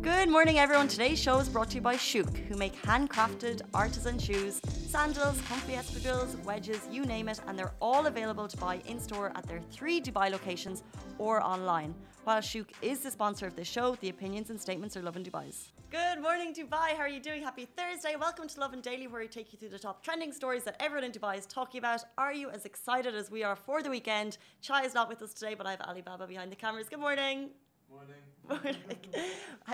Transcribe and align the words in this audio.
Good 0.00 0.28
morning, 0.28 0.58
everyone. 0.58 0.88
Today's 0.88 1.18
show 1.18 1.38
is 1.38 1.48
brought 1.48 1.70
to 1.70 1.76
you 1.76 1.80
by 1.80 1.96
Shook, 1.96 2.36
who 2.36 2.56
make 2.56 2.74
handcrafted 2.82 3.62
artisan 3.72 4.18
shoes, 4.18 4.60
sandals, 4.66 5.40
comfy 5.48 5.72
espadrilles, 5.74 6.42
wedges, 6.44 6.80
you 6.90 7.04
name 7.04 7.28
it, 7.28 7.40
and 7.46 7.58
they're 7.58 7.74
all 7.80 8.06
available 8.06 8.48
to 8.48 8.56
buy 8.56 8.80
in 8.86 9.00
store 9.00 9.32
at 9.34 9.46
their 9.46 9.60
three 9.60 10.00
Dubai 10.00 10.30
locations 10.30 10.82
or 11.18 11.42
online. 11.42 11.94
While 12.24 12.40
Shook 12.40 12.70
is 12.82 13.00
the 13.00 13.10
sponsor 13.10 13.46
of 13.46 13.56
this 13.56 13.68
show, 13.68 13.96
the 14.00 14.08
opinions 14.08 14.50
and 14.50 14.60
statements 14.60 14.96
are 14.96 15.02
Lovin 15.02 15.24
Dubai's. 15.24 15.72
Good 15.90 16.20
morning, 16.20 16.54
Dubai. 16.54 16.88
How 16.96 17.02
are 17.02 17.08
you 17.08 17.20
doing? 17.20 17.42
Happy 17.42 17.66
Thursday. 17.66 18.16
Welcome 18.16 18.48
to 18.48 18.60
Lovin 18.60 18.80
Daily, 18.80 19.06
where 19.06 19.20
we 19.20 19.28
take 19.28 19.52
you 19.52 19.58
through 19.58 19.68
the 19.68 19.78
top 19.78 20.02
trending 20.02 20.32
stories 20.32 20.64
that 20.64 20.76
everyone 20.80 21.04
in 21.04 21.12
Dubai 21.12 21.38
is 21.38 21.46
talking 21.46 21.78
about. 21.78 22.02
Are 22.18 22.32
you 22.32 22.50
as 22.50 22.64
excited 22.64 23.14
as 23.14 23.30
we 23.30 23.42
are 23.42 23.56
for 23.56 23.82
the 23.82 23.90
weekend? 23.90 24.38
Chai 24.60 24.84
is 24.84 24.94
not 24.94 25.08
with 25.08 25.22
us 25.22 25.34
today, 25.34 25.54
but 25.54 25.66
I 25.66 25.72
have 25.72 25.80
Alibaba 25.82 26.26
behind 26.26 26.50
the 26.50 26.56
cameras. 26.56 26.88
Good 26.88 27.00
morning. 27.00 27.50
Morning. 28.48 28.76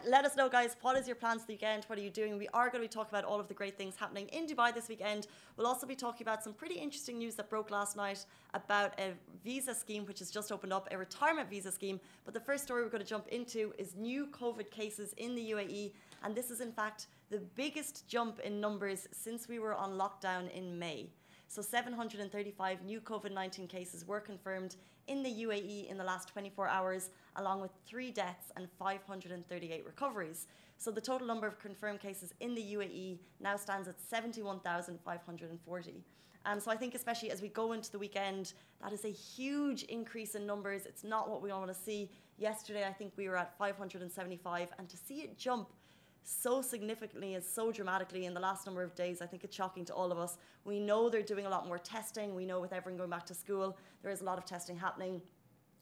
Let 0.06 0.24
us 0.24 0.36
know, 0.36 0.48
guys. 0.48 0.76
What 0.82 0.96
is 0.96 1.06
your 1.06 1.16
plans 1.16 1.42
for 1.42 1.48
the 1.48 1.54
weekend? 1.54 1.84
What 1.86 1.98
are 1.98 2.02
you 2.02 2.10
doing? 2.10 2.38
We 2.38 2.48
are 2.54 2.68
going 2.70 2.82
to 2.82 2.88
be 2.88 2.92
talking 2.92 3.10
about 3.10 3.24
all 3.24 3.40
of 3.40 3.48
the 3.48 3.54
great 3.54 3.76
things 3.76 3.96
happening 3.96 4.28
in 4.28 4.46
Dubai 4.46 4.72
this 4.72 4.88
weekend. 4.88 5.26
We'll 5.56 5.66
also 5.66 5.86
be 5.86 5.96
talking 5.96 6.24
about 6.24 6.44
some 6.44 6.52
pretty 6.52 6.76
interesting 6.76 7.18
news 7.18 7.34
that 7.36 7.50
broke 7.50 7.70
last 7.70 7.96
night 7.96 8.24
about 8.54 8.98
a 9.00 9.12
visa 9.42 9.74
scheme 9.74 10.06
which 10.06 10.20
has 10.20 10.30
just 10.30 10.52
opened 10.52 10.72
up, 10.72 10.88
a 10.92 10.98
retirement 10.98 11.50
visa 11.50 11.72
scheme. 11.72 11.98
But 12.24 12.34
the 12.34 12.40
first 12.40 12.62
story 12.62 12.82
we're 12.82 12.90
going 12.90 13.02
to 13.02 13.08
jump 13.08 13.26
into 13.28 13.72
is 13.78 13.96
new 13.96 14.26
COVID 14.26 14.70
cases 14.70 15.14
in 15.16 15.34
the 15.34 15.50
UAE. 15.50 15.92
And 16.22 16.34
this 16.34 16.50
is, 16.50 16.60
in 16.60 16.72
fact, 16.72 17.08
the 17.30 17.38
biggest 17.56 18.06
jump 18.06 18.38
in 18.40 18.60
numbers 18.60 19.08
since 19.12 19.48
we 19.48 19.58
were 19.58 19.74
on 19.74 19.98
lockdown 19.98 20.52
in 20.52 20.78
May. 20.78 21.10
So 21.50 21.60
735 21.62 22.82
new 22.84 23.00
COVID 23.00 23.32
19 23.32 23.66
cases 23.66 24.06
were 24.06 24.20
confirmed 24.20 24.76
in 25.08 25.24
the 25.24 25.28
UAE 25.28 25.90
in 25.90 25.98
the 25.98 26.04
last 26.04 26.28
24 26.28 26.68
hours, 26.68 27.10
along 27.34 27.60
with 27.60 27.72
three 27.84 28.12
deaths 28.12 28.52
and 28.54 28.68
538 28.78 29.84
recoveries. 29.84 30.46
So 30.78 30.92
the 30.92 31.00
total 31.00 31.26
number 31.26 31.48
of 31.48 31.58
confirmed 31.58 31.98
cases 31.98 32.32
in 32.38 32.54
the 32.54 32.62
UAE 32.62 33.18
now 33.40 33.56
stands 33.56 33.88
at 33.88 34.00
71,540. 34.00 36.04
Um, 36.46 36.60
so 36.60 36.70
I 36.70 36.76
think, 36.76 36.94
especially 36.94 37.32
as 37.32 37.42
we 37.42 37.48
go 37.48 37.72
into 37.72 37.90
the 37.90 37.98
weekend, 37.98 38.52
that 38.80 38.92
is 38.92 39.04
a 39.04 39.10
huge 39.10 39.82
increase 39.82 40.36
in 40.36 40.46
numbers. 40.46 40.86
It's 40.86 41.02
not 41.02 41.28
what 41.28 41.42
we 41.42 41.50
all 41.50 41.62
want 41.62 41.72
to 41.72 41.78
see. 41.78 42.12
Yesterday, 42.38 42.86
I 42.86 42.92
think 42.92 43.12
we 43.16 43.28
were 43.28 43.36
at 43.36 43.58
575, 43.58 44.68
and 44.78 44.88
to 44.88 44.96
see 44.96 45.22
it 45.22 45.36
jump 45.36 45.72
so 46.22 46.62
significantly 46.62 47.34
and 47.34 47.44
so 47.44 47.72
dramatically 47.72 48.26
in 48.26 48.34
the 48.34 48.40
last 48.40 48.66
number 48.66 48.82
of 48.82 48.94
days. 48.94 49.20
I 49.22 49.26
think 49.26 49.44
it's 49.44 49.56
shocking 49.56 49.84
to 49.86 49.94
all 49.94 50.12
of 50.12 50.18
us. 50.18 50.38
We 50.64 50.78
know 50.78 51.08
they're 51.08 51.22
doing 51.22 51.46
a 51.46 51.50
lot 51.50 51.66
more 51.66 51.78
testing. 51.78 52.34
We 52.34 52.44
know 52.44 52.60
with 52.60 52.72
everyone 52.72 52.98
going 52.98 53.10
back 53.10 53.26
to 53.26 53.34
school, 53.34 53.76
there 54.02 54.12
is 54.12 54.20
a 54.20 54.24
lot 54.24 54.38
of 54.38 54.44
testing 54.44 54.76
happening. 54.76 55.20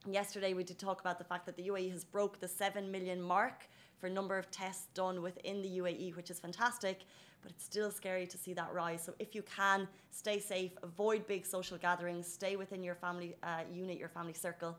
Yesterday, 0.09 0.53
we 0.53 0.63
did 0.63 0.79
talk 0.79 1.01
about 1.01 1.17
the 1.17 1.25
fact 1.25 1.45
that 1.45 1.57
the 1.57 1.63
UAE 1.63 1.91
has 1.91 2.03
broke 2.05 2.39
the 2.39 2.47
7 2.47 2.89
million 2.89 3.21
mark 3.21 3.67
for 3.97 4.09
number 4.09 4.37
of 4.37 4.49
tests 4.49 4.87
done 4.93 5.21
within 5.21 5.61
the 5.61 5.67
UAE, 5.79 6.15
which 6.15 6.31
is 6.31 6.39
fantastic, 6.39 7.01
but 7.41 7.51
it's 7.51 7.65
still 7.65 7.91
scary 7.91 8.25
to 8.25 8.37
see 8.37 8.53
that 8.53 8.73
rise. 8.73 9.03
So 9.03 9.13
if 9.19 9.35
you 9.35 9.41
can, 9.41 9.87
stay 10.09 10.39
safe, 10.39 10.71
avoid 10.83 11.27
big 11.27 11.45
social 11.45 11.77
gatherings, 11.77 12.31
stay 12.31 12.55
within 12.55 12.81
your 12.81 12.95
family 12.95 13.35
uh, 13.43 13.63
unit, 13.71 13.97
your 13.97 14.07
family 14.07 14.33
circle. 14.33 14.77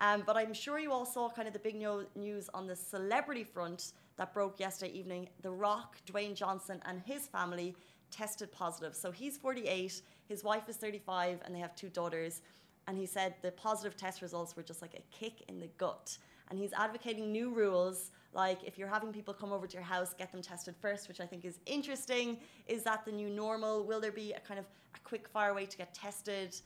Um, 0.00 0.22
but 0.26 0.36
I'm 0.36 0.52
sure 0.52 0.78
you 0.78 0.92
all 0.92 1.06
saw 1.06 1.28
kind 1.28 1.48
of 1.48 1.54
the 1.54 1.60
big 1.60 1.74
no- 1.74 2.04
news 2.14 2.48
on 2.54 2.66
the 2.66 2.76
celebrity 2.76 3.44
front 3.44 3.92
that 4.18 4.34
broke 4.34 4.60
yesterday 4.60 4.92
evening. 4.92 5.28
The 5.42 5.50
Rock, 5.50 5.96
Dwayne 6.06 6.34
Johnson, 6.34 6.82
and 6.84 7.00
his 7.00 7.26
family 7.26 7.74
tested 8.10 8.52
positive. 8.52 8.94
So 8.94 9.10
he's 9.10 9.36
48, 9.38 10.02
his 10.28 10.44
wife 10.44 10.68
is 10.68 10.76
35, 10.76 11.40
and 11.44 11.54
they 11.54 11.60
have 11.60 11.74
two 11.74 11.88
daughters. 11.88 12.42
And 12.86 12.98
he 12.98 13.06
said 13.06 13.34
the 13.42 13.52
positive 13.52 13.96
test 13.96 14.22
results 14.22 14.56
were 14.56 14.62
just 14.62 14.82
like 14.82 14.94
a 14.94 15.02
kick 15.16 15.44
in 15.48 15.60
the 15.60 15.68
gut. 15.78 16.18
And 16.50 16.58
he's 16.58 16.72
advocating 16.72 17.30
new 17.30 17.50
rules, 17.50 18.10
like 18.32 18.64
if 18.64 18.78
you're 18.78 18.88
having 18.88 19.12
people 19.12 19.34
come 19.34 19.52
over 19.52 19.66
to 19.66 19.74
your 19.74 19.82
house, 19.82 20.14
get 20.14 20.32
them 20.32 20.42
tested 20.42 20.74
first, 20.80 21.06
which 21.06 21.20
I 21.20 21.26
think 21.26 21.44
is 21.44 21.58
interesting. 21.66 22.38
Is 22.66 22.82
that 22.84 23.04
the 23.04 23.12
new 23.12 23.28
normal? 23.28 23.84
Will 23.84 24.00
there 24.00 24.12
be 24.12 24.32
a 24.32 24.40
kind 24.40 24.58
of 24.58 24.66
a 24.94 24.98
quick 25.00 25.28
fire 25.28 25.54
way 25.54 25.66
to 25.66 25.76
get 25.76 25.92
tested? 25.94 26.56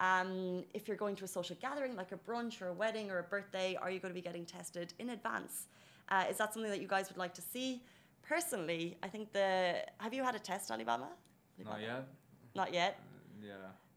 Um, 0.00 0.64
if 0.72 0.88
you're 0.88 0.96
going 0.96 1.16
to 1.16 1.24
a 1.24 1.28
social 1.28 1.56
gathering 1.60 1.96
like 1.96 2.12
a 2.12 2.16
brunch 2.16 2.62
or 2.62 2.68
a 2.68 2.72
wedding 2.72 3.10
or 3.10 3.18
a 3.18 3.22
birthday, 3.24 3.76
are 3.80 3.90
you 3.90 3.98
going 3.98 4.12
to 4.12 4.14
be 4.14 4.22
getting 4.22 4.44
tested 4.44 4.94
in 4.98 5.10
advance? 5.10 5.66
Uh, 6.08 6.24
is 6.30 6.36
that 6.38 6.52
something 6.52 6.70
that 6.70 6.80
you 6.80 6.88
guys 6.88 7.08
would 7.08 7.16
like 7.16 7.34
to 7.34 7.42
see? 7.42 7.82
Personally, 8.22 8.96
I 9.02 9.08
think 9.08 9.32
the. 9.32 9.84
Have 9.98 10.14
you 10.14 10.22
had 10.22 10.34
a 10.34 10.38
test, 10.38 10.70
Alibaba? 10.70 11.08
Not 11.64 11.80
yet. 11.80 12.06
Not 12.54 12.72
yet. 12.72 12.98
Uh, 13.00 13.46
yeah. 13.46 13.52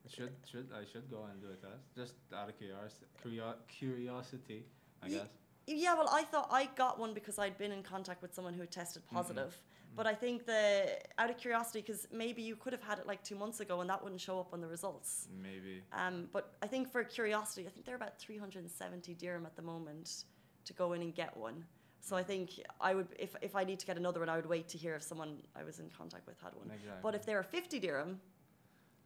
I 0.05 0.15
should 0.15 0.33
should 0.49 0.67
I 0.73 0.85
should 0.91 1.09
go 1.09 1.25
and 1.31 1.41
do 1.41 1.47
a 1.47 1.55
test 1.55 1.83
just 1.95 2.13
out 2.33 2.47
of 2.49 2.57
curiosity. 2.57 3.05
Curio- 3.21 3.55
curiosity, 3.67 4.65
I 5.01 5.07
Ye- 5.07 5.17
guess. 5.17 5.27
Yeah, 5.67 5.95
well, 5.95 6.09
I 6.11 6.23
thought 6.23 6.49
I 6.51 6.69
got 6.75 6.99
one 6.99 7.13
because 7.15 7.39
I'd 7.39 7.57
been 7.57 7.71
in 7.71 7.81
contact 7.81 8.21
with 8.21 8.33
someone 8.33 8.53
who 8.53 8.59
had 8.59 8.71
tested 8.71 9.01
positive. 9.11 9.59
But 9.95 10.05
I 10.05 10.13
think 10.13 10.45
the 10.45 10.99
out 11.17 11.29
of 11.29 11.37
curiosity, 11.37 11.79
because 11.81 12.05
maybe 12.11 12.41
you 12.41 12.55
could 12.57 12.73
have 12.73 12.83
had 12.83 12.99
it 12.99 13.07
like 13.07 13.23
two 13.23 13.35
months 13.35 13.61
ago 13.61 13.79
and 13.79 13.89
that 13.89 14.03
wouldn't 14.03 14.19
show 14.19 14.39
up 14.39 14.53
on 14.53 14.59
the 14.59 14.67
results. 14.67 15.27
Maybe. 15.41 15.81
Um, 15.93 16.27
but 16.33 16.53
I 16.61 16.67
think 16.67 16.91
for 16.91 17.03
curiosity, 17.03 17.65
I 17.65 17.69
think 17.69 17.85
they're 17.85 17.95
about 17.95 18.19
370 18.19 19.13
dirham 19.13 19.45
at 19.45 19.55
the 19.55 19.61
moment 19.61 20.25
to 20.65 20.73
go 20.73 20.93
in 20.93 21.01
and 21.01 21.15
get 21.15 21.35
one. 21.37 21.63
So 22.05 22.15
I 22.15 22.21
think 22.21 22.51
I 22.79 22.93
would, 22.93 23.07
if, 23.17 23.35
if 23.41 23.55
I 23.55 23.63
need 23.63 23.79
to 23.79 23.85
get 23.87 23.97
another 23.97 24.19
one, 24.19 24.29
I 24.29 24.35
would 24.35 24.45
wait 24.45 24.67
to 24.69 24.77
hear 24.77 24.93
if 24.93 25.01
someone 25.01 25.37
I 25.55 25.63
was 25.63 25.79
in 25.79 25.89
contact 25.89 26.27
with 26.27 26.39
had 26.39 26.53
one. 26.53 26.67
Exactly. 26.67 26.99
But 27.01 27.15
if 27.15 27.25
they 27.25 27.33
were 27.33 27.41
50 27.41 27.79
dirham 27.79 28.21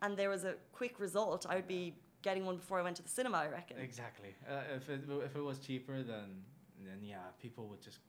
and 0.01 0.17
there 0.17 0.29
was 0.29 0.43
a 0.43 0.55
quick 0.73 0.99
result, 0.99 1.45
I 1.47 1.55
would 1.55 1.67
be 1.67 1.95
getting 2.23 2.45
one 2.45 2.57
before 2.57 2.77
I 2.77 2.83
went 2.83 2.97
to 2.97 3.01
the 3.03 3.07
cinema, 3.07 3.37
I 3.37 3.47
reckon. 3.47 3.77
Exactly. 3.77 4.35
Uh, 4.45 4.75
if 4.75 4.89
it 4.89 4.99
if 5.23 5.33
it 5.33 5.41
was 5.41 5.59
cheaper, 5.59 6.03
then 6.03 6.43
then 6.85 6.99
yeah, 7.01 7.19
people 7.41 7.67
would 7.69 7.81
just 7.81 7.99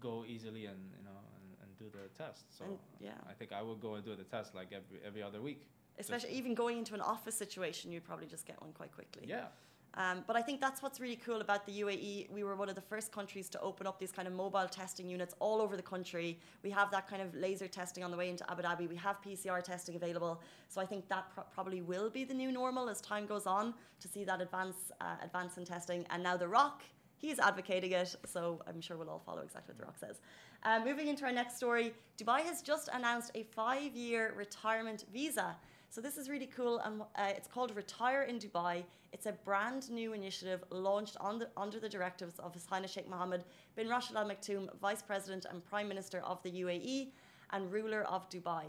go 0.00 0.24
easily 0.26 0.64
and 0.64 0.80
you 0.98 1.04
know 1.04 1.18
and, 1.36 1.46
and 1.62 1.70
do 1.76 1.86
the 1.92 2.08
test. 2.24 2.44
So 2.56 2.64
And, 2.64 2.78
yeah. 3.00 3.10
I 3.28 3.34
think 3.34 3.52
I 3.52 3.60
would 3.60 3.82
go 3.82 3.96
and 3.96 4.04
do 4.04 4.16
the 4.16 4.24
test 4.24 4.54
like 4.54 4.68
every 4.72 4.98
every 5.06 5.22
other 5.22 5.42
week. 5.42 5.68
Especially 5.98 6.30
Just- 6.30 6.38
even 6.40 6.54
going 6.54 6.78
into 6.78 6.94
an 6.94 7.02
office 7.02 7.34
situation, 7.34 7.92
you'd 7.92 8.04
probably 8.10 8.26
just 8.26 8.46
get 8.46 8.58
one 8.62 8.72
quite 8.72 8.92
quickly. 8.92 9.24
Yeah. 9.28 9.48
Um, 9.94 10.24
but 10.26 10.36
I 10.36 10.42
think 10.42 10.60
that's 10.60 10.82
what's 10.82 11.00
really 11.00 11.16
cool 11.16 11.40
about 11.42 11.66
the 11.66 11.80
UAE. 11.82 12.30
We 12.30 12.44
were 12.44 12.56
one 12.56 12.68
of 12.68 12.74
the 12.74 12.80
first 12.80 13.12
countries 13.12 13.48
to 13.50 13.60
open 13.60 13.86
up 13.86 13.98
these 13.98 14.10
kind 14.10 14.26
of 14.26 14.32
mobile 14.32 14.66
testing 14.66 15.08
units 15.08 15.34
all 15.38 15.60
over 15.60 15.76
the 15.76 15.82
country. 15.82 16.38
We 16.62 16.70
have 16.70 16.90
that 16.92 17.06
kind 17.06 17.20
of 17.20 17.34
laser 17.34 17.68
testing 17.68 18.02
on 18.02 18.10
the 18.10 18.16
way 18.16 18.30
into 18.30 18.50
Abu 18.50 18.62
Dhabi. 18.62 18.88
We 18.88 18.96
have 18.96 19.16
PCR 19.22 19.62
testing 19.62 19.96
available. 19.96 20.40
So 20.68 20.80
I 20.80 20.86
think 20.86 21.08
that 21.08 21.26
pro- 21.34 21.44
probably 21.44 21.82
will 21.82 22.08
be 22.08 22.24
the 22.24 22.34
new 22.34 22.50
normal 22.50 22.88
as 22.88 23.00
time 23.02 23.26
goes 23.26 23.46
on 23.46 23.74
to 24.00 24.08
see 24.08 24.24
that 24.24 24.40
advance 24.40 24.92
uh, 25.00 25.16
advance 25.22 25.58
in 25.58 25.64
testing. 25.66 26.06
And 26.08 26.22
now 26.22 26.38
The 26.38 26.48
Rock, 26.48 26.82
he's 27.18 27.38
advocating 27.38 27.92
it. 27.92 28.16
So 28.24 28.62
I'm 28.66 28.80
sure 28.80 28.96
we'll 28.96 29.10
all 29.10 29.22
follow 29.26 29.42
exactly 29.42 29.74
what 29.74 29.78
The 29.78 29.84
Rock 29.84 29.98
says. 29.98 30.20
Uh, 30.64 30.80
moving 30.82 31.08
into 31.08 31.24
our 31.24 31.32
next 31.32 31.56
story, 31.56 31.92
Dubai 32.16 32.40
has 32.42 32.62
just 32.62 32.88
announced 32.94 33.32
a 33.34 33.42
five-year 33.42 34.32
retirement 34.36 35.04
visa. 35.12 35.56
So 35.94 36.00
this 36.00 36.16
is 36.16 36.30
really 36.30 36.46
cool, 36.46 36.78
and 36.78 37.02
uh, 37.02 37.36
it's 37.36 37.46
called 37.46 37.76
Retire 37.76 38.22
in 38.22 38.38
Dubai. 38.38 38.82
It's 39.12 39.26
a 39.26 39.32
brand 39.32 39.90
new 39.90 40.14
initiative 40.14 40.64
launched 40.70 41.18
the, 41.20 41.48
under 41.54 41.78
the 41.78 41.88
directives 41.90 42.38
of 42.38 42.54
His 42.54 42.64
Highness 42.64 42.92
Sheikh 42.92 43.10
Mohammed 43.10 43.44
bin 43.76 43.90
Rashid 43.90 44.16
Al 44.16 44.26
Maktoum, 44.26 44.74
Vice 44.80 45.02
President 45.02 45.44
and 45.50 45.62
Prime 45.66 45.88
Minister 45.88 46.20
of 46.20 46.42
the 46.44 46.50
UAE 46.50 47.08
and 47.50 47.70
ruler 47.70 48.04
of 48.04 48.26
Dubai. 48.30 48.64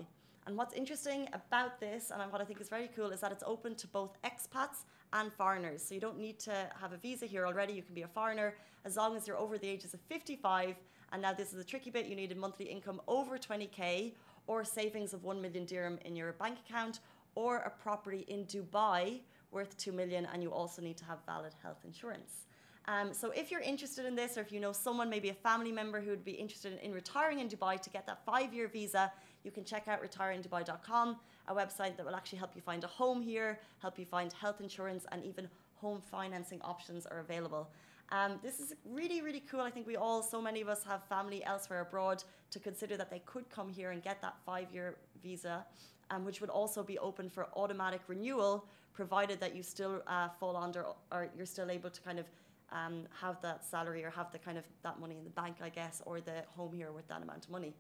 And 0.48 0.58
what's 0.58 0.74
interesting 0.74 1.30
about 1.32 1.80
this, 1.80 2.12
and 2.12 2.30
what 2.30 2.42
I 2.42 2.44
think 2.44 2.60
is 2.60 2.68
very 2.68 2.90
cool, 2.94 3.12
is 3.12 3.22
that 3.22 3.32
it's 3.32 3.46
open 3.48 3.74
to 3.76 3.88
both 3.88 4.22
expats 4.24 4.84
and 5.14 5.32
foreigners. 5.32 5.82
So 5.82 5.96
you 5.96 6.02
don't 6.02 6.20
need 6.20 6.40
to 6.40 6.70
have 6.82 6.92
a 6.92 6.98
visa 6.98 7.26
here 7.26 7.48
already. 7.48 7.72
You 7.72 7.84
can 7.84 7.96
be 7.96 8.02
a 8.02 8.10
foreigner 8.10 8.54
as 8.84 8.98
long 8.98 9.16
as 9.16 9.30
you're 9.30 9.38
over 9.38 9.58
the 9.58 9.70
ages 9.70 9.94
of 9.94 10.02
55. 10.10 10.76
And 11.14 11.22
now 11.22 11.32
this 11.32 11.54
is 11.54 11.62
a 11.62 11.64
tricky 11.64 11.90
bit. 11.90 12.06
You 12.06 12.18
need 12.18 12.34
a 12.34 12.36
monthly 12.36 12.66
income 12.66 13.00
over 13.08 13.38
20k 13.38 14.12
or 14.48 14.66
savings 14.66 15.14
of 15.14 15.24
1 15.24 15.42
million 15.42 15.66
dirham 15.66 15.98
in 16.06 16.16
your 16.16 16.34
bank 16.34 16.58
account 16.68 17.00
or 17.36 17.58
a 17.58 17.70
property 17.70 18.26
in 18.28 18.46
Dubai 18.46 19.22
worth 19.52 19.78
2 19.78 19.92
million 19.92 20.28
and 20.32 20.42
you 20.42 20.52
also 20.52 20.82
need 20.82 20.98
to 20.98 21.06
have 21.06 21.20
valid 21.26 21.54
health 21.62 21.82
insurance. 21.86 22.48
Um, 22.86 23.14
so 23.14 23.32
if 23.32 23.50
you're 23.50 23.62
interested 23.62 24.06
in 24.06 24.16
this 24.16 24.38
or 24.38 24.42
if 24.42 24.52
you 24.52 24.60
know 24.60 24.74
someone, 24.74 25.10
maybe 25.10 25.30
a 25.30 25.34
family 25.34 25.72
member 25.72 26.02
who 26.02 26.10
would 26.10 26.26
be 26.26 26.32
interested 26.32 26.74
in, 26.74 26.80
in 26.80 26.92
retiring 26.92 27.40
in 27.40 27.48
Dubai 27.48 27.80
to 27.82 27.90
get 27.90 28.06
that 28.08 28.26
five-year 28.26 28.68
visa, 28.68 29.12
you 29.44 29.52
can 29.52 29.64
check 29.64 29.88
out 29.88 30.04
retireInDubai.com, 30.04 31.18
a 31.48 31.54
website 31.54 31.96
that 31.96 32.06
will 32.06 32.16
actually 32.16 32.40
help 32.40 32.52
you 32.56 32.62
find 32.62 32.84
a 32.84 32.88
home 32.88 33.22
here, 33.22 33.60
help 33.80 33.98
you 33.98 34.06
find 34.06 34.34
health 34.34 34.60
insurance 34.60 35.06
and 35.12 35.24
even 35.24 35.48
home 35.76 36.02
financing 36.02 36.62
options 36.62 37.06
are 37.06 37.20
available. 37.20 37.70
Um, 38.12 38.40
this 38.44 38.60
is 38.60 38.74
really, 38.86 39.22
really 39.22 39.44
cool. 39.50 39.62
I 39.62 39.72
think 39.72 39.88
we 39.88 39.96
all, 39.96 40.22
so 40.22 40.42
many 40.42 40.62
of 40.62 40.68
us 40.68 40.84
have 40.84 41.04
family 41.06 41.44
elsewhere 41.46 41.82
abroad 41.82 42.24
to 42.52 42.60
consider 42.60 42.98
that 42.98 43.10
they 43.10 43.20
could 43.26 43.50
come 43.50 43.70
here 43.70 43.92
and 43.92 44.04
get 44.04 44.22
that 44.22 44.36
five-year 44.46 44.98
visa, 45.24 45.66
um, 46.14 46.24
which 46.26 46.42
would 46.42 46.50
also 46.50 46.84
be 46.84 46.98
open 47.00 47.30
for 47.30 47.48
automatic 47.56 48.02
renewal, 48.08 48.66
provided 48.94 49.40
that 49.40 49.56
you 49.56 49.64
still 49.64 50.02
uh, 50.08 50.30
fall 50.40 50.56
under 50.56 50.86
or 51.12 51.28
you're 51.36 51.46
still 51.46 51.70
able 51.72 51.90
to 51.90 52.02
kind 52.02 52.20
of 52.20 52.26
um, 52.72 53.04
have 53.22 53.42
that 53.42 53.66
salary 53.66 54.04
or 54.04 54.10
have 54.10 54.32
the 54.32 54.40
kind 54.40 54.58
of 54.58 54.66
that 54.84 55.00
money 55.00 55.18
in 55.18 55.24
the 55.24 55.30
bank, 55.32 55.58
I 55.62 55.70
guess, 55.70 56.02
or 56.06 56.22
the 56.22 56.44
home 56.56 56.74
here 56.74 56.92
with 56.92 57.08
that 57.08 57.22
amount 57.22 57.46
of 57.46 57.52
money. 57.52 57.74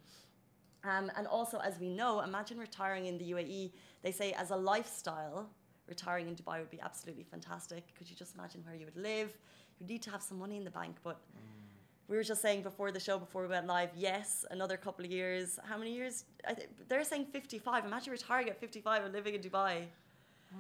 Um, 0.84 1.12
and 1.18 1.28
also, 1.28 1.60
as 1.60 1.80
we 1.80 1.90
know, 1.90 2.22
imagine 2.22 2.58
retiring 2.58 3.06
in 3.06 3.18
the 3.18 3.32
UAE. 3.32 3.72
They 4.02 4.12
say 4.12 4.34
as 4.34 4.52
a 4.52 4.56
lifestyle, 4.56 5.50
retiring 5.88 6.28
in 6.28 6.36
Dubai 6.36 6.60
would 6.60 6.70
be 6.70 6.82
absolutely 6.82 7.24
fantastic. 7.24 7.84
Could 7.98 8.10
you 8.10 8.16
just 8.16 8.36
imagine 8.36 8.62
where 8.66 8.76
you 8.76 8.86
would 8.86 8.98
live? 8.98 9.30
You 9.80 9.88
need 9.88 10.02
to 10.04 10.12
have 10.12 10.22
some 10.22 10.40
money 10.40 10.58
in 10.58 10.64
the 10.64 10.72
bank, 10.72 10.98
but 11.04 11.20
we 12.08 12.18
were 12.18 12.24
just 12.24 12.42
saying 12.42 12.62
before 12.64 12.92
the 12.92 13.00
show, 13.00 13.18
before 13.18 13.44
we 13.44 13.48
went 13.50 13.68
live, 13.68 13.90
yes, 13.96 14.46
another 14.52 14.78
couple 14.78 15.06
of 15.06 15.12
years. 15.12 15.60
How 15.64 15.78
many 15.78 15.94
years? 15.94 16.26
I 16.48 16.54
th- 16.54 16.70
they're 16.90 17.04
saying 17.04 17.26
55. 17.32 17.86
Imagine 17.86 18.12
retiring 18.12 18.50
at 18.50 18.60
55 18.60 19.06
and 19.06 19.14
living 19.14 19.36
in 19.36 19.42
Dubai. 19.42 19.86
Ah. 20.54 20.58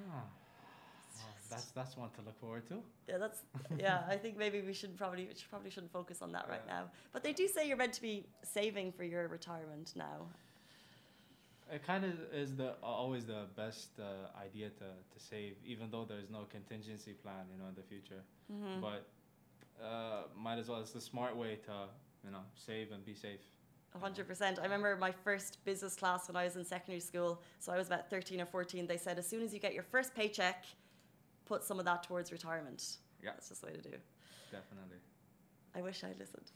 Well, 1.15 1.25
that's 1.49 1.65
that's 1.71 1.97
one 1.97 2.09
to 2.11 2.21
look 2.21 2.39
forward 2.39 2.65
to. 2.69 2.75
Yeah, 3.09 3.17
that's 3.17 3.39
yeah. 3.77 4.03
I 4.07 4.15
think 4.15 4.37
maybe 4.37 4.61
we 4.61 4.73
should 4.73 4.97
probably 4.97 5.25
we 5.25 5.35
should, 5.35 5.49
probably 5.49 5.69
shouldn't 5.69 5.91
focus 5.91 6.21
on 6.21 6.31
that 6.31 6.47
right 6.49 6.61
Yeah. 6.65 6.73
now. 6.75 6.83
But 7.11 7.23
they 7.23 7.33
do 7.33 7.47
say 7.47 7.67
you're 7.67 7.77
meant 7.77 7.93
to 7.93 8.01
be 8.01 8.25
saving 8.43 8.93
for 8.93 9.03
your 9.03 9.27
retirement 9.27 9.93
now. 9.95 10.27
It 11.71 11.85
kind 11.85 12.03
of 12.05 12.13
is 12.33 12.55
the 12.55 12.75
always 12.83 13.25
the 13.25 13.45
best 13.55 13.89
uh, 13.99 14.03
idea 14.47 14.69
to, 14.69 14.85
to 15.13 15.17
save, 15.17 15.55
even 15.65 15.89
though 15.91 16.05
there's 16.05 16.29
no 16.29 16.41
contingency 16.51 17.13
plan, 17.13 17.45
you 17.51 17.57
know, 17.61 17.67
in 17.69 17.75
the 17.75 17.83
future. 17.93 18.21
Mm-hmm. 18.51 18.81
But 18.81 19.07
uh, 19.83 20.23
might 20.37 20.57
as 20.57 20.69
well. 20.69 20.79
It's 20.79 20.91
the 20.91 21.01
smart 21.01 21.35
way 21.35 21.55
to 21.65 21.71
you 22.23 22.31
know 22.31 22.39
save 22.55 22.91
and 22.91 23.05
be 23.05 23.13
safe. 23.13 23.39
A 23.95 23.99
hundred 23.99 24.27
percent. 24.27 24.59
I 24.59 24.63
remember 24.63 24.95
my 24.95 25.11
first 25.11 25.63
business 25.65 25.95
class 25.95 26.27
when 26.27 26.35
I 26.35 26.45
was 26.45 26.55
in 26.55 26.65
secondary 26.65 26.99
school. 26.99 27.41
So 27.59 27.71
I 27.71 27.77
was 27.77 27.87
about 27.87 28.09
thirteen 28.09 28.41
or 28.41 28.45
fourteen. 28.45 28.87
They 28.87 28.97
said 28.97 29.19
as 29.19 29.27
soon 29.27 29.43
as 29.43 29.53
you 29.53 29.59
get 29.59 29.73
your 29.73 29.83
first 29.83 30.15
paycheck, 30.15 30.65
put 31.45 31.63
some 31.63 31.79
of 31.79 31.85
that 31.85 32.03
towards 32.03 32.31
retirement. 32.31 32.97
Yeah. 33.21 33.31
that's 33.31 33.49
just 33.49 33.61
the 33.61 33.67
way 33.67 33.73
to 33.73 33.81
do. 33.81 33.95
Definitely. 34.51 34.97
I 35.75 35.81
wish 35.81 36.03
I'd 36.03 36.19
listened. 36.19 36.51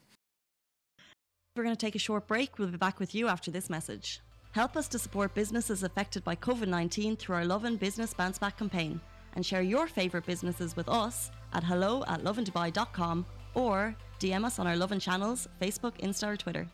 We're 1.56 1.64
going 1.64 1.76
to 1.76 1.86
take 1.86 1.96
a 1.96 2.00
short 2.00 2.28
break. 2.28 2.60
We'll 2.60 2.68
be 2.68 2.78
back 2.78 3.00
with 3.00 3.16
you 3.16 3.28
after 3.28 3.50
this 3.50 3.70
message. 3.70 4.22
Help 4.52 4.76
us 4.76 4.88
to 4.90 5.00
support 5.00 5.34
businesses 5.34 5.82
affected 5.82 6.24
by 6.24 6.36
COVID 6.36 6.68
19 6.68 7.16
through 7.16 7.36
our 7.36 7.46
Lovin 7.46 7.78
Business 7.78 8.14
Bounce 8.14 8.38
Back 8.38 8.58
campaign 8.58 9.00
and 9.38 9.46
share 9.46 9.62
your 9.62 9.88
favourite 9.88 10.26
businesses 10.26 10.76
with 10.76 10.90
us 10.90 11.32
at 11.54 11.64
hello 11.64 12.04
at 12.08 12.24
lovindubai.com 12.24 13.24
or 13.54 13.96
DM 14.20 14.44
us 14.44 14.58
on 14.58 14.66
our 14.66 14.76
Lovin 14.76 15.00
channels, 15.00 15.48
Facebook, 15.62 15.94
Insta, 16.02 16.28
or 16.28 16.36
Twitter. 16.36 16.68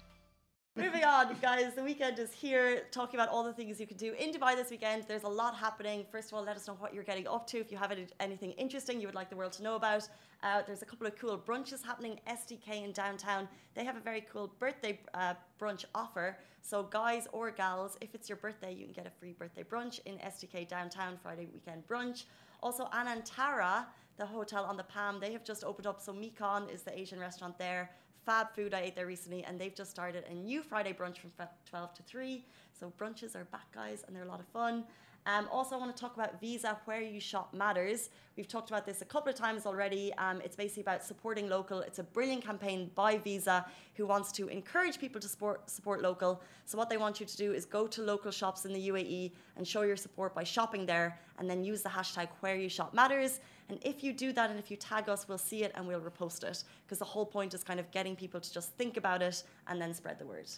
Moving 0.75 1.03
on, 1.03 1.35
guys, 1.39 1.75
the 1.75 1.83
weekend 1.83 2.17
is 2.17 2.33
here, 2.33 2.85
talking 2.89 3.19
about 3.19 3.29
all 3.29 3.43
the 3.43 3.53
things 3.53 3.79
you 3.79 3.85
can 3.85 3.97
do 3.97 4.13
in 4.13 4.33
Dubai 4.33 4.55
this 4.55 4.71
weekend. 4.71 5.03
There's 5.07 5.21
a 5.21 5.27
lot 5.29 5.55
happening. 5.55 6.03
First 6.11 6.31
of 6.31 6.37
all, 6.37 6.43
let 6.43 6.55
us 6.55 6.67
know 6.67 6.73
what 6.79 6.95
you're 6.95 7.03
getting 7.03 7.27
up 7.27 7.45
to. 7.47 7.59
If 7.59 7.71
you 7.71 7.77
have 7.77 7.91
any, 7.91 8.07
anything 8.19 8.53
interesting 8.53 8.99
you 8.99 9.05
would 9.07 9.13
like 9.13 9.29
the 9.29 9.35
world 9.35 9.51
to 9.53 9.63
know 9.63 9.75
about, 9.75 10.09
uh, 10.41 10.63
there's 10.65 10.81
a 10.81 10.85
couple 10.85 11.05
of 11.05 11.15
cool 11.15 11.37
brunches 11.37 11.83
happening. 11.83 12.19
SDK 12.27 12.83
in 12.83 12.91
downtown, 12.91 13.47
they 13.75 13.83
have 13.83 13.97
a 13.97 13.99
very 13.99 14.21
cool 14.21 14.51
birthday 14.57 14.99
uh, 15.13 15.35
brunch 15.61 15.85
offer. 15.93 16.37
So, 16.63 16.81
guys 16.83 17.27
or 17.33 17.51
gals, 17.51 17.97
if 18.01 18.15
it's 18.15 18.27
your 18.27 18.37
birthday, 18.37 18.73
you 18.73 18.85
can 18.85 18.93
get 18.93 19.05
a 19.05 19.11
free 19.19 19.33
birthday 19.33 19.63
brunch 19.63 19.99
in 20.05 20.15
SDK 20.17 20.67
downtown 20.67 21.19
Friday 21.21 21.49
weekend 21.53 21.87
brunch. 21.87 22.23
Also, 22.63 22.87
Anantara, 22.93 23.85
the 24.17 24.25
hotel 24.25 24.63
on 24.63 24.77
the 24.77 24.83
Palm, 24.83 25.19
they 25.19 25.33
have 25.33 25.43
just 25.43 25.65
opened 25.65 25.85
up. 25.85 26.01
So, 26.01 26.13
Mekong 26.13 26.69
is 26.69 26.81
the 26.81 26.97
Asian 26.97 27.19
restaurant 27.19 27.59
there. 27.59 27.91
Fab 28.25 28.55
Food, 28.55 28.73
I 28.73 28.83
ate 28.83 28.95
there 28.95 29.05
recently, 29.05 29.43
and 29.43 29.59
they've 29.59 29.75
just 29.75 29.91
started 29.91 30.23
a 30.29 30.33
new 30.33 30.63
Friday 30.63 30.93
brunch 30.93 31.17
from 31.17 31.31
12 31.69 31.93
to 31.95 32.03
3. 32.03 32.45
So 32.71 32.91
brunches 32.97 33.35
are 33.35 33.43
back, 33.45 33.69
guys, 33.73 34.05
and 34.07 34.15
they're 34.15 34.23
a 34.23 34.27
lot 34.27 34.39
of 34.39 34.47
fun. 34.47 34.85
Um, 35.25 35.47
also, 35.51 35.75
I 35.75 35.79
want 35.79 35.95
to 35.95 35.99
talk 35.99 36.15
about 36.15 36.41
Visa, 36.41 36.77
where 36.85 37.01
you 37.01 37.19
shop 37.19 37.53
matters. 37.53 38.09
We've 38.35 38.47
talked 38.47 38.69
about 38.69 38.85
this 38.85 39.01
a 39.01 39.05
couple 39.05 39.29
of 39.29 39.35
times 39.35 39.65
already. 39.65 40.13
Um, 40.15 40.41
it's 40.41 40.55
basically 40.55 40.81
about 40.81 41.03
supporting 41.03 41.47
local. 41.47 41.79
It's 41.79 41.99
a 41.99 42.03
brilliant 42.03 42.43
campaign 42.43 42.91
by 42.93 43.17
Visa, 43.19 43.65
who 43.95 44.05
wants 44.05 44.33
to 44.33 44.47
encourage 44.49 44.99
people 44.99 45.21
to 45.21 45.27
support 45.27 45.69
support 45.69 46.01
local. 46.01 46.41
So 46.65 46.77
what 46.77 46.89
they 46.89 46.97
want 46.97 47.19
you 47.21 47.25
to 47.25 47.37
do 47.37 47.53
is 47.53 47.65
go 47.65 47.87
to 47.87 48.01
local 48.01 48.31
shops 48.31 48.65
in 48.65 48.73
the 48.73 48.89
UAE 48.89 49.31
and 49.55 49.65
show 49.65 49.83
your 49.83 49.95
support 49.95 50.35
by 50.35 50.43
shopping 50.43 50.85
there, 50.85 51.17
and 51.39 51.49
then 51.49 51.63
use 51.63 51.81
the 51.81 51.89
hashtag 51.89 52.27
where 52.41 52.57
you 52.57 52.67
shop 52.67 52.93
matters. 52.93 53.39
And 53.69 53.79
if 53.81 54.03
you 54.03 54.11
do 54.11 54.33
that 54.33 54.49
and 54.49 54.59
if 54.59 54.69
you 54.69 54.75
tag 54.75 55.07
us, 55.07 55.27
we'll 55.27 55.37
see 55.37 55.63
it 55.63 55.71
and 55.75 55.87
we'll 55.87 56.01
repost 56.01 56.43
it. 56.43 56.63
Because 56.85 56.99
the 56.99 57.05
whole 57.05 57.25
point 57.25 57.53
is 57.53 57.63
kind 57.63 57.79
of 57.79 57.89
getting 57.91 58.15
people 58.15 58.41
to 58.41 58.53
just 58.53 58.73
think 58.73 58.97
about 58.97 59.21
it 59.21 59.43
and 59.67 59.81
then 59.81 59.93
spread 59.93 60.19
the 60.19 60.25
word. 60.25 60.49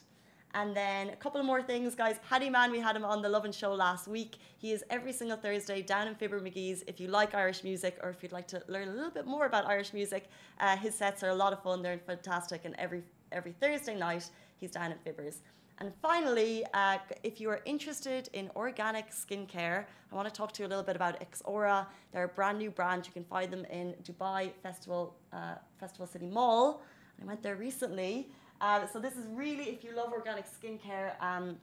And 0.56 0.74
then 0.74 1.10
a 1.10 1.18
couple 1.18 1.44
more 1.44 1.62
things, 1.62 1.96
guys. 1.96 2.16
Paddy 2.30 2.50
Man, 2.50 2.72
we 2.72 2.80
had 2.80 2.96
him 2.96 3.04
on 3.04 3.22
the 3.22 3.28
Lovin 3.28 3.52
Show 3.52 3.74
last 3.74 4.08
week. 4.08 4.38
He 4.58 4.72
is 4.72 4.86
every 4.90 5.12
single 5.12 5.36
Thursday 5.36 5.82
down 5.82 6.08
in 6.08 6.16
Fibber 6.16 6.40
McGee's. 6.40 6.82
If 6.88 6.98
you 7.02 7.10
like 7.10 7.36
Irish 7.36 7.66
music 7.66 8.00
or 8.02 8.10
if 8.10 8.24
you'd 8.24 8.32
like 8.32 8.48
to 8.48 8.64
learn 8.70 8.88
a 8.88 8.94
little 8.94 9.12
bit 9.12 9.26
more 9.26 9.48
about 9.48 9.68
Irish 9.68 9.92
music, 9.92 10.30
uh, 10.62 10.78
his 10.78 10.96
sets 10.96 11.24
are 11.24 11.32
a 11.32 11.36
lot 11.36 11.52
of 11.52 11.62
fun. 11.62 11.82
They're 11.82 11.98
fantastic. 11.98 12.64
And 12.64 12.74
every 12.78 13.04
every 13.34 13.52
Thursday 13.52 13.98
night, 13.98 14.30
he's 14.56 14.72
down 14.72 14.94
at 14.94 15.04
Fibbers. 15.04 15.40
And 15.80 15.92
finally, 16.02 16.64
uh, 16.74 17.00
if 17.24 17.42
you 17.42 17.50
are 17.50 17.60
interested 17.66 18.30
in 18.32 18.50
organic 18.56 19.12
skincare, 19.12 19.84
I 20.10 20.16
want 20.16 20.30
to 20.30 20.34
talk 20.34 20.54
to 20.54 20.64
you 20.64 20.68
a 20.68 20.72
little 20.74 20.86
bit 20.86 20.96
about 20.96 21.20
Xora. 21.32 21.86
They're 22.14 22.24
a 22.24 22.30
brand 22.30 22.60
new 22.60 22.72
brand. 22.72 23.06
You 23.06 23.12
can 23.12 23.26
find 23.26 23.52
them 23.52 23.66
in 23.66 23.94
Dubai 24.08 24.54
Festival 24.64 25.18
uh, 25.34 25.56
Festival 25.82 26.08
City 26.08 26.28
Mall. 26.28 26.82
I 27.22 27.26
went 27.26 27.44
there 27.44 27.58
recently. 27.58 28.30
Uh, 28.62 28.88
so 28.88 29.00
this 29.00 29.14
is 29.14 29.26
really, 29.34 29.66
if 29.66 29.84
you 29.84 29.96
love 29.96 30.12
organic 30.12 30.46
skincare, 30.46 31.22
um, 31.22 31.58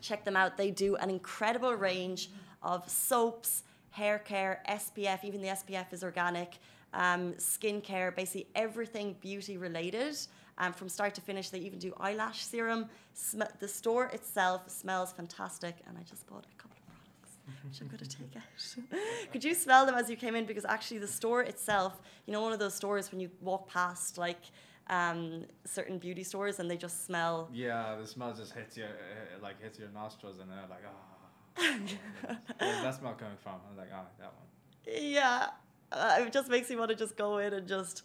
check 0.00 0.24
them 0.24 0.36
out. 0.36 0.56
They 0.56 0.70
do 0.70 0.96
an 0.96 1.10
incredible 1.10 1.74
range 1.74 2.30
of 2.62 2.88
soaps, 2.88 3.62
hair 3.90 4.18
care, 4.18 4.62
SPF. 4.68 5.24
Even 5.24 5.40
the 5.40 5.48
SPF 5.48 5.92
is 5.92 6.04
organic. 6.04 6.58
Um, 6.92 7.32
skincare, 7.34 8.14
basically 8.14 8.46
everything 8.54 9.16
beauty 9.20 9.56
related. 9.56 10.16
Um, 10.58 10.72
from 10.72 10.88
start 10.88 11.14
to 11.14 11.20
finish, 11.20 11.50
they 11.50 11.58
even 11.58 11.78
do 11.78 11.92
eyelash 11.98 12.44
serum. 12.44 12.86
Sm- 13.14 13.42
the 13.58 13.66
store 13.66 14.06
itself 14.06 14.70
smells 14.70 15.12
fantastic, 15.12 15.76
and 15.88 15.98
I 15.98 16.02
just 16.02 16.26
bought 16.28 16.46
a 16.46 16.62
couple 16.62 16.76
of 16.76 16.86
products, 16.86 17.64
which 17.64 17.80
I'm 17.80 17.88
going 17.88 17.98
to 17.98 18.08
take 18.08 18.36
out. 18.36 19.00
Could 19.32 19.42
you 19.42 19.54
smell 19.54 19.84
them 19.86 19.96
as 19.96 20.08
you 20.08 20.16
came 20.16 20.36
in? 20.36 20.44
Because 20.44 20.64
actually, 20.64 20.98
the 20.98 21.08
store 21.08 21.42
itself, 21.42 22.00
you 22.26 22.32
know, 22.32 22.40
one 22.40 22.52
of 22.52 22.60
those 22.60 22.74
stores 22.74 23.10
when 23.10 23.20
you 23.20 23.30
walk 23.40 23.68
past, 23.68 24.16
like 24.16 24.42
um, 24.88 25.44
certain 25.64 25.98
beauty 25.98 26.22
stores, 26.24 26.58
and 26.60 26.70
they 26.70 26.76
just 26.76 27.06
smell. 27.06 27.48
Yeah, 27.52 27.96
the 28.00 28.06
smell 28.06 28.32
just 28.34 28.52
hits 28.52 28.76
your 28.76 28.88
uh, 28.88 29.42
like 29.42 29.60
hits 29.62 29.78
your 29.78 29.88
nostrils, 29.90 30.38
and 30.38 30.50
they're 30.50 30.68
like, 30.68 30.84
ah. 30.86 31.14
Where's 32.58 32.82
that 32.82 32.94
smell 32.94 33.14
coming 33.14 33.36
from? 33.42 33.54
I'm 33.70 33.76
like, 33.76 33.90
ah, 33.94 34.04
that 34.18 34.32
one. 34.34 34.46
Yeah, 34.86 35.48
uh, 35.92 36.16
it 36.20 36.32
just 36.32 36.50
makes 36.50 36.68
me 36.68 36.76
want 36.76 36.90
to 36.90 36.96
just 36.96 37.16
go 37.16 37.38
in 37.38 37.52
and 37.52 37.66
just. 37.66 38.02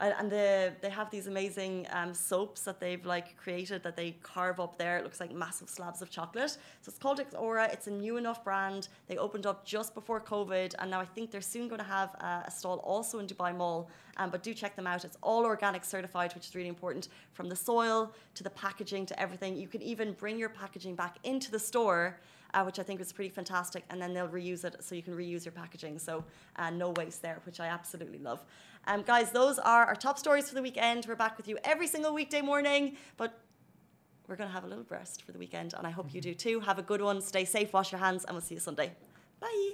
And, 0.00 0.14
and 0.18 0.30
the, 0.30 0.72
they 0.80 0.88
have 0.88 1.10
these 1.10 1.26
amazing 1.26 1.86
um, 1.90 2.14
soaps 2.14 2.62
that 2.62 2.80
they've 2.80 3.04
like 3.04 3.36
created 3.36 3.82
that 3.82 3.96
they 3.96 4.16
carve 4.22 4.58
up 4.58 4.78
there. 4.78 4.96
It 4.96 5.04
looks 5.04 5.20
like 5.20 5.32
massive 5.32 5.68
slabs 5.68 6.00
of 6.00 6.10
chocolate. 6.10 6.50
So 6.50 6.88
it's 6.88 6.98
called 6.98 7.20
Xora. 7.20 7.70
It's 7.72 7.86
a 7.86 7.90
new 7.90 8.16
enough 8.16 8.42
brand. 8.42 8.88
They 9.08 9.18
opened 9.18 9.46
up 9.46 9.64
just 9.64 9.94
before 9.94 10.20
COVID, 10.20 10.74
and 10.78 10.90
now 10.90 11.00
I 11.00 11.04
think 11.04 11.30
they're 11.30 11.42
soon 11.42 11.68
going 11.68 11.80
to 11.80 11.86
have 11.86 12.16
uh, 12.20 12.42
a 12.46 12.50
stall 12.50 12.78
also 12.78 13.18
in 13.18 13.26
Dubai 13.26 13.54
Mall. 13.54 13.90
Um, 14.16 14.30
but 14.30 14.42
do 14.42 14.54
check 14.54 14.74
them 14.74 14.86
out. 14.86 15.04
It's 15.04 15.18
all 15.22 15.44
organic 15.44 15.84
certified, 15.84 16.34
which 16.34 16.46
is 16.48 16.54
really 16.54 16.68
important. 16.68 17.08
From 17.32 17.48
the 17.48 17.56
soil 17.56 18.12
to 18.34 18.42
the 18.42 18.50
packaging 18.50 19.04
to 19.06 19.20
everything. 19.20 19.56
You 19.56 19.68
can 19.68 19.82
even 19.82 20.12
bring 20.14 20.38
your 20.38 20.48
packaging 20.48 20.94
back 20.94 21.18
into 21.24 21.50
the 21.50 21.58
store. 21.58 22.18
Uh, 22.52 22.64
which 22.64 22.80
I 22.80 22.82
think 22.82 23.00
is 23.00 23.12
pretty 23.12 23.30
fantastic, 23.30 23.84
and 23.90 24.02
then 24.02 24.12
they'll 24.12 24.26
reuse 24.26 24.64
it 24.64 24.74
so 24.80 24.96
you 24.96 25.04
can 25.04 25.16
reuse 25.16 25.44
your 25.44 25.52
packaging. 25.52 26.00
So, 26.00 26.24
uh, 26.56 26.70
no 26.70 26.90
waste 26.90 27.22
there, 27.22 27.38
which 27.46 27.60
I 27.60 27.66
absolutely 27.66 28.18
love. 28.18 28.44
Um, 28.86 29.02
guys, 29.02 29.30
those 29.30 29.58
are 29.58 29.84
our 29.84 29.94
top 29.94 30.18
stories 30.18 30.48
for 30.48 30.54
the 30.54 30.62
weekend. 30.62 31.06
We're 31.06 31.14
back 31.14 31.36
with 31.36 31.46
you 31.48 31.58
every 31.64 31.86
single 31.86 32.14
weekday 32.14 32.40
morning, 32.40 32.96
but 33.16 33.38
we're 34.26 34.36
going 34.36 34.48
to 34.48 34.54
have 34.54 34.64
a 34.64 34.68
little 34.68 34.86
rest 34.88 35.22
for 35.22 35.32
the 35.32 35.38
weekend, 35.38 35.74
and 35.76 35.86
I 35.86 35.90
hope 35.90 36.14
you 36.14 36.20
do 36.20 36.34
too. 36.34 36.60
Have 36.60 36.78
a 36.78 36.82
good 36.82 37.02
one. 37.02 37.20
Stay 37.20 37.44
safe, 37.44 37.72
wash 37.72 37.92
your 37.92 38.00
hands, 38.00 38.24
and 38.24 38.34
we'll 38.34 38.42
see 38.42 38.54
you 38.54 38.60
Sunday. 38.60 38.92
Bye. 39.40 39.72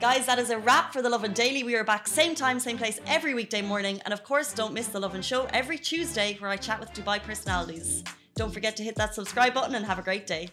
Guys, 0.00 0.26
that 0.26 0.38
is 0.38 0.50
a 0.50 0.58
wrap 0.58 0.92
for 0.92 1.02
the 1.02 1.08
Lovin 1.08 1.32
Daily. 1.32 1.62
We 1.62 1.74
are 1.76 1.84
back 1.84 2.06
same 2.06 2.34
time, 2.34 2.58
same 2.58 2.78
place 2.78 3.00
every 3.06 3.34
weekday 3.34 3.62
morning. 3.62 4.00
And 4.04 4.14
of 4.14 4.24
course, 4.24 4.52
don't 4.52 4.72
miss 4.72 4.88
the 4.88 5.00
Lovin 5.00 5.22
Show 5.22 5.46
every 5.52 5.78
Tuesday 5.78 6.36
where 6.40 6.50
I 6.50 6.56
chat 6.56 6.80
with 6.80 6.92
Dubai 6.92 7.22
personalities. 7.22 8.04
Don't 8.34 8.52
forget 8.52 8.76
to 8.76 8.82
hit 8.82 8.96
that 8.96 9.14
subscribe 9.14 9.54
button 9.54 9.74
and 9.74 9.84
have 9.84 9.98
a 9.98 10.02
great 10.02 10.26
day. 10.26 10.50